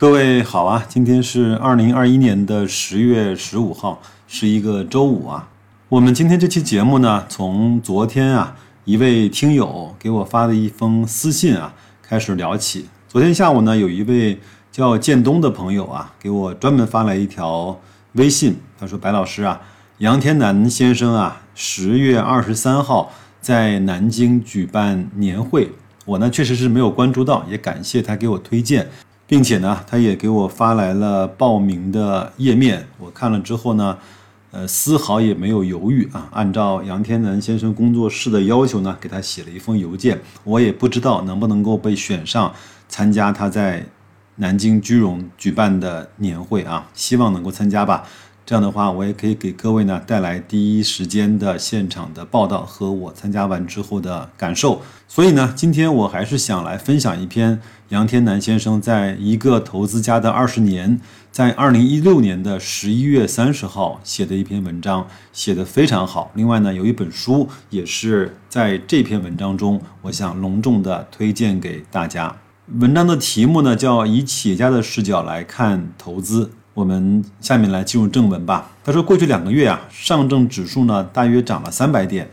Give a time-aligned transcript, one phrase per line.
[0.00, 5.50] 各位好啊，今天是二零二一年的十月十五号，是一个周五啊。
[5.90, 12.86] 我们今天这期节目呢，从昨天啊一位听友给我发的一封私信啊开始聊起。
[13.08, 14.40] 昨天下午呢，有一位
[14.72, 17.78] 叫建东的朋友啊，给我专门发来一条
[18.12, 19.60] 微信，他说：“白老师啊，
[19.98, 23.12] 杨天南先生啊，十月二十三号
[23.42, 25.70] 在南京举办年会。”
[26.06, 28.88] 我呢确实是没有关注到，也感谢他给我推荐，
[29.30, 32.84] 并且呢，他也给我发来了报名的页面。
[32.98, 33.96] 我看了之后呢，
[34.50, 40.20] 呃，丝毫也没有犹豫啊，按照杨天南先生工作室的要求呢，给他写了一封邮件。
[40.42, 42.52] 我也不知道能不能够被选上
[42.88, 43.86] 参加他在
[44.34, 48.02] 南京居荣举办的年会啊，希望能够参加吧。
[48.50, 54.82] 这样的话，我也可以给各位呢带来第一时间的现场的报道和我参加完之后的感受。
[55.06, 66.32] 所以呢，今天我还是想来分享一篇杨天南先生在一个投资家的二十年，在二零一六年的十一月三十号写的一篇文章，写的非常好。
[66.34, 72.36] 另外呢，有一本书也是在这篇文章中，我想隆重的推荐给大家。
[72.80, 76.50] 文章的题目呢叫“以企业家的视角来看投资”。
[76.80, 78.70] 我们下面来进入正文吧。
[78.82, 82.26] 他说，过去两个月啊，上证指数呢大约涨了三百点，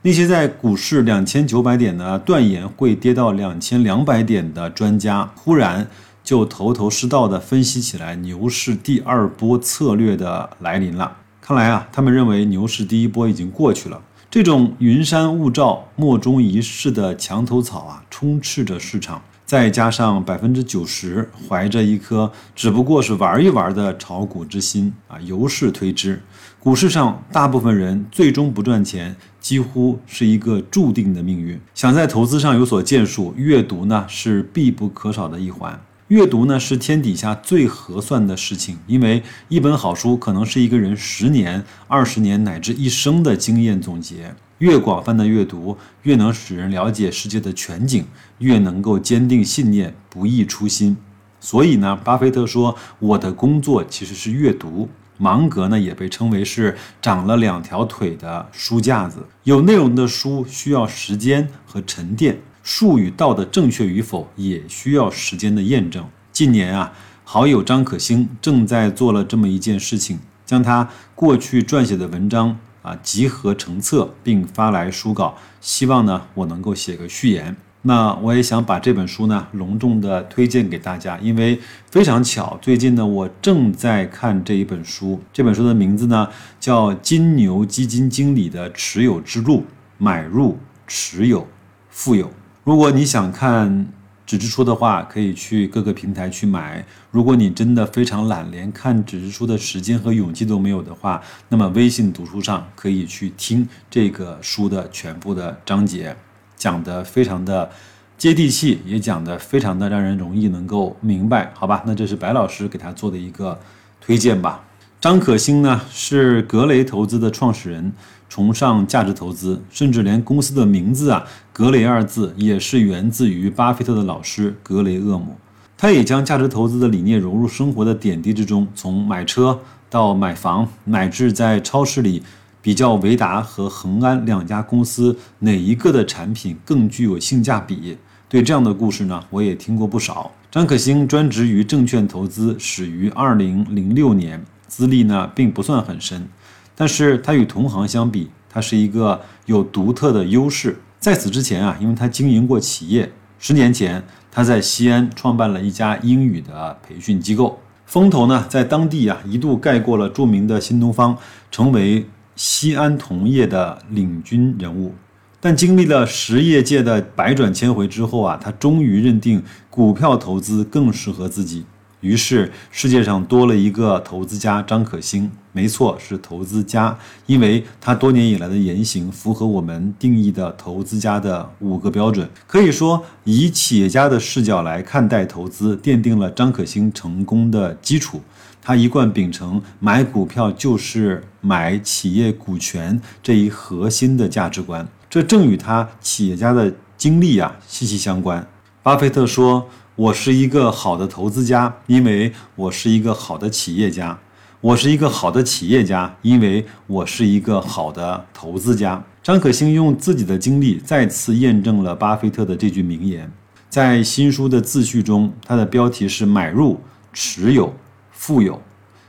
[0.00, 5.86] 那些在股市两千九百点呢断言会跌到两千两百点的专家，忽然
[6.24, 11.18] 就头头是道的分析起来牛市第二波策略的来临了。
[11.42, 14.00] 看来啊，他们认为牛市第一波已经过去了。
[14.30, 19.20] 这种云山雾罩、莫衷一是的墙头草啊，充斥着市场。
[19.50, 26.22] 再加上百分之九十怀着一颗只不过是玩一玩的炒股之心啊，由是推之，
[26.60, 31.60] 股市上大部分人最终不赚钱，几乎是一个注定的命运。
[31.74, 35.82] 想在投资上有所建树，阅读呢是必不可少的一环。
[36.06, 44.32] 阅读呢是天底下最合算的事情，因为一本好书可能是一个人十年、二十年乃至一生的经验总结。
[44.60, 48.04] 越广泛的阅读，越能使人了解世界的全景，
[48.38, 50.98] 越能够坚定信念，不易初心。
[51.40, 59.26] 所以呢，巴菲特说：“我的工作其实是阅读。”芒格呢，也被称为是长了两条腿的书架子。
[59.44, 66.06] 有内容的书需要时间和沉淀，术与道的正确与否也需要时间的验证。
[66.30, 66.92] 近年啊，
[67.24, 72.58] 好友张可兴正在做了这么一件事情，将他过去撰写的文章。
[72.82, 77.56] 啊，集合成册并发来书稿，希望呢我能够写个序言。
[77.82, 81.60] 那我也想把这本书呢隆重的推荐给大家，因为
[81.90, 85.20] 非常巧，最近呢我正在看这一本书。
[85.32, 89.64] 这本书的名字呢叫《金牛基金经理的持有之路：
[89.98, 91.46] 买入、持有、
[91.88, 92.26] 富有》。
[92.64, 93.86] 如果你想看。
[94.30, 96.86] 纸质书的话，可以去各个平台去买。
[97.10, 106.16] 如果你真的非常懒，连看纸质书的时间和勇气都没有的话，那么微信读书上可以去听这个书的全部的章节，
[106.56, 107.68] 讲的非常的
[108.16, 111.82] 接地气，也讲的非常的让人容易能够明白，好吧？
[111.84, 113.58] 那这是白老师给他做的一个
[114.00, 114.62] 推荐吧。
[115.00, 117.90] 张可欣呢是格雷投资的创始人，
[118.28, 121.24] 崇尚价值投资，甚至连公司的名字啊
[121.54, 125.34] “格雷”二字也是源自于巴菲特的老师格雷厄姆。
[125.78, 129.58] 他也将价值投资的理念融入生活的点滴之中，从买车
[129.88, 132.22] 到买房，乃至在超市里
[132.60, 137.96] 比较维达和恒安两家公司哪一个的产品更具有性价比。
[138.28, 140.30] 对这样的故事呢，我也听过不少。
[140.50, 144.44] 张可欣专职于证券投资，始于二零零六年。
[144.70, 146.28] 资历呢并不算很深，
[146.76, 150.78] 但是他与同行相比，他是一个有独特的优势。
[151.00, 153.10] 在此之前啊，因为他经营过企业，
[153.40, 161.18] 十年前他在西安创办了一家英语的培训机构，风头呢在当地啊一度盖过了著名的新东方，
[161.50, 162.06] 成为
[162.36, 164.94] 西安同业的领军人物。
[165.40, 171.64] 但经历了实业界的百转千回之后啊，他终于认定股票投资更适合自己。
[172.00, 175.30] 于是，世界上多了一个投资家张可兴。
[175.52, 182.26] 没错，是投资家，因为他多年以来的言行符合我们定义的投资家的五个标准。
[182.46, 188.20] 可以说，以企业家的视角来看待投资，奠定了张可兴成功的基础。
[188.62, 198.46] 他一贯秉承买股票就是买企业股权这一核心的价值观，这正与他企业家的经历啊息息相关。
[198.82, 199.68] 巴菲特说。
[199.96, 204.16] 我是一个好的投资家，因为我是一个好的企业家；
[204.60, 209.04] 我是一个好的企业家，因为我是一个好的投资家。
[209.22, 213.30] 张可兴用自己的经历再次验证了巴菲特的这句名言。
[213.68, 216.80] 在新书的自序中，他的标题是“买入”，
[217.12, 217.74] 持有、
[218.10, 218.60] 富有。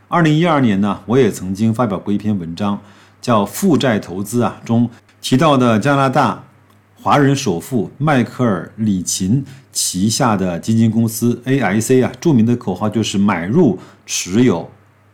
[0.08, 2.80] 二零一二年呢，我也曾经发表过一篇文章，
[3.22, 4.90] 叫《负债投资》啊，中
[5.22, 6.44] 提到的加拿大
[7.02, 14.70] 华人首富迈克尔·里琴旗下的基金公司 AIC 啊，著名的口号就是买入、持有、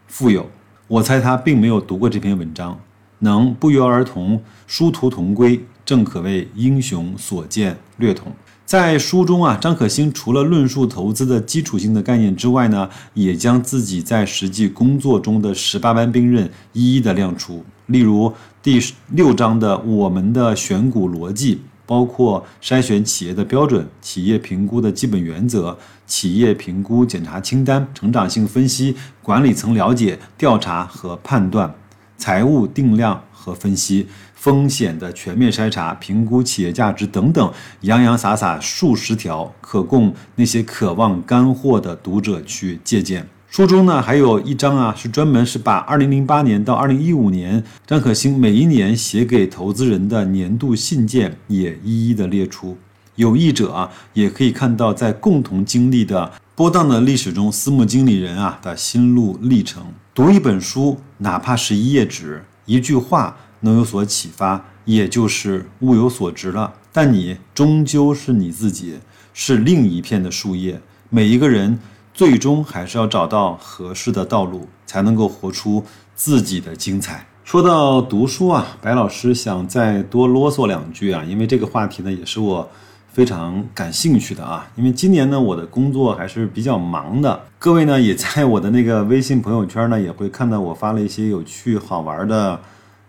[0.07, 0.50] 富有。
[0.88, 2.80] 我猜他并没有读过这篇文章，
[3.19, 8.31] 能不约而同殊途同归，正可谓英雄所见略同。
[8.65, 17.63] 在书中啊，张可欣除了论述投资的基础性的概念之外呢，也将自己在实际工作中的十八般兵刃一一的亮出。
[17.86, 18.77] 例如第
[19.12, 25.75] 六章的我们的选股逻辑，包括筛选企业的标准、企业评估的基本原则、
[26.06, 31.74] 企业评估检查清单、成长性分析、管理层了解、调查和判断、
[32.18, 34.07] 财务定量和分析。
[34.36, 37.51] 风险的全面筛查、评估企业价值等等，
[37.81, 43.28] 洋洋洒洒数十条，可供那些渴望干货的读者去借鉴。
[43.50, 52.78] 书中呢还有一章啊，是专门是把2008年到2015年张可欣每一年写给投资人的年度信件也一一的列出。
[53.16, 59.84] 有意者啊，也可以看到在共同经历的波荡的历史中，私募经理人啊的心路历程。
[60.14, 63.36] 读一本书，哪怕是一页纸、一句话。
[63.62, 66.72] 能有所启发，也就是物有所值了。
[66.94, 69.00] 但你终究是你自己，
[69.34, 70.80] 是另一片的树叶。
[71.10, 71.80] 每一个人
[72.18, 75.86] 最终还是要找到合适的道路，才能够活出
[76.16, 77.24] 自己的精彩。
[77.44, 82.68] 说到读书啊，白老师想再多啰嗦两句啊，因为这个话题呢也是我
[83.14, 84.68] 非常感兴趣的啊。
[84.75, 92.60] 因为今年呢我的工作还是比较忙的，各位呢也在我的那个微信朋友圈呢也会看到我发了一些有趣好玩的。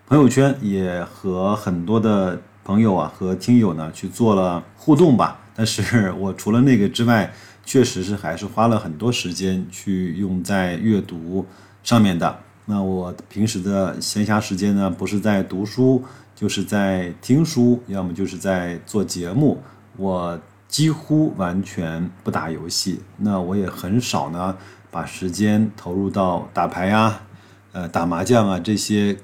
[0.06, 7.32] 朋友圈也和很多的朋友啊和听友呢去做了互动吧，但是我除了那个之外，
[7.68, 11.44] 确实是还是花了很多时间去用在阅读
[11.84, 12.38] 上面的。
[12.64, 16.02] 那我平时的闲暇时间呢，不是在读书，
[16.34, 19.60] 就是在听书，要么就是在做节目。
[19.98, 24.56] 我几乎完全不打游戏，那我也很少呢
[24.90, 27.26] 把时间投入到打牌啊、
[27.72, 29.18] 呃打麻将啊这些。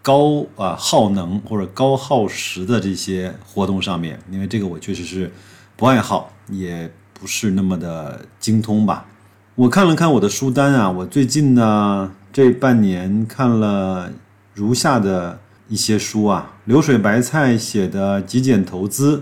[0.00, 5.30] 高啊耗能或者高耗时的这些活动上面，因为这个我确实是
[5.76, 6.90] 不爱好，也
[7.20, 9.06] 不是那么的精通吧。
[9.54, 14.10] 我看了看我的书单啊，我最近呢这半年看了
[14.54, 19.16] 如下的一些书啊：流水白菜写的《极简投资》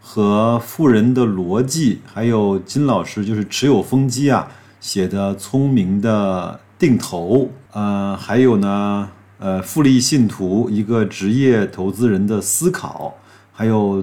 [0.00, 4.48] 和《富人的逻辑》，还有金老师就是持有风机啊
[4.80, 7.38] 写的《聪明的定投》。
[7.72, 9.10] 呃，还有呢。
[9.36, 13.14] 呃，复利信徒一个职业投资人的思考，
[13.52, 14.02] 还有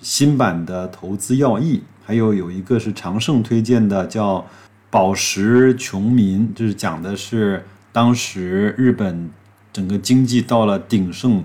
[0.00, 4.38] 新版的投资要义，还有有一个是常胜推荐的，叫
[4.88, 7.62] 《宝石穷民》，就是讲的是
[7.92, 9.28] 当时日本
[9.70, 11.44] 整个经济到了鼎盛，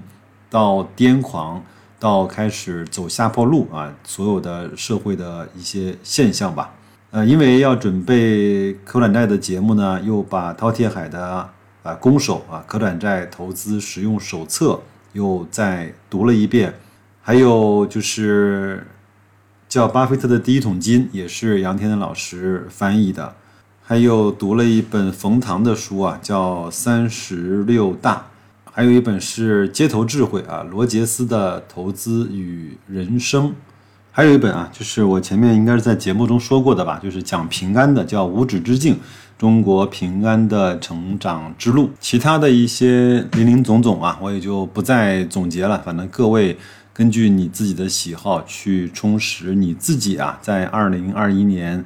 [0.50, 1.62] 到癫狂，
[2.00, 6.74] 到开始走下坡路啊，所有的社会的一些现象吧。
[7.12, 11.50] 呃，因为要准备可转债的节目呢，又把饕餮海的。
[11.84, 14.80] 啊，攻守啊，可转债投资实用手册
[15.12, 16.74] 又再读了一遍，
[17.22, 18.88] 还有就是
[19.74, 23.34] 叫《巴菲特的第一桶金》，也是杨天的老师翻译的，
[23.82, 28.28] 还有读了一本冯唐的书啊，叫《三十六大》，
[28.72, 33.52] 还有一本是《街头智慧》啊，罗杰斯的投资与人生，
[34.12, 38.94] 还有一本啊，就是我前面应该是在节目中说过的吧，就是讲平安的，叫《无止之境》。
[39.40, 45.82] 中国平安的成长之路，其他的一些林林总总啊，我也就不再总结了。
[45.84, 46.56] 反正各位
[46.94, 51.84] 根据你自己的喜好去充实你自己啊，在二零二一年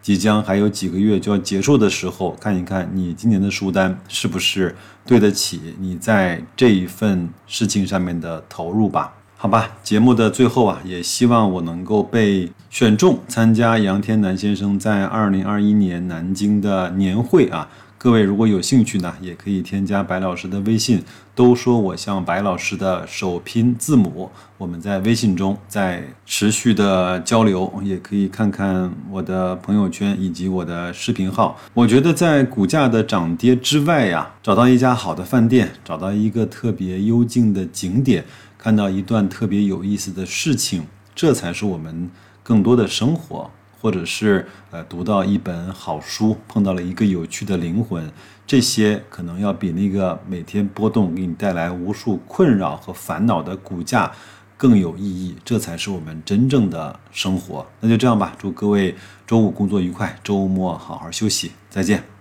[0.00, 9.12] 即将还有几个月就要结束的时候，看一看你今年的书单是不是对得起你在这一份事情上面的投入吧。
[9.36, 17.68] 好吧，节目的最后啊，也希望我能够被选中参加杨天南先生在二零二一年南京的年会啊。
[18.06, 21.02] 各位如果有兴趣呢，也可以添加白老师的微信，
[21.34, 31.58] 都说我像白老师的首拼字母，我们在微信中在持续的交流，也可以看看我的朋友圈以及我的视频号。
[31.74, 38.24] 我觉得在股价的涨跌之外呀，找到一家好的饭店，找到一个特别幽静的景点。
[38.56, 42.08] 看到一段特别有意思的事情，这才是我们
[42.44, 48.10] 更多的生活，或者是呃读到一本好书，碰到了一个有趣的灵魂，
[48.46, 54.10] 这些可能要比那个每天波动给你带来无数困扰和烦恼的股价
[54.56, 57.66] 更有意义，这才是我们真正的生活。
[57.80, 58.94] 那就这样吧，祝各位
[59.26, 62.15] 周五工作愉快，周末好好休息，再见。